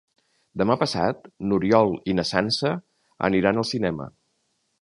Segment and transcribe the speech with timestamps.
[0.61, 2.75] Demà passat n'Oriol i na Sança
[3.31, 4.13] aniran al cinema.